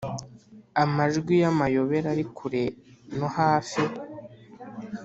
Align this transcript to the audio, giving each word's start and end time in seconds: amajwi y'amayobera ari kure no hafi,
amajwi 0.83 1.33
y'amayobera 1.43 2.07
ari 2.13 2.25
kure 2.35 2.63
no 3.17 3.27
hafi, 3.37 3.81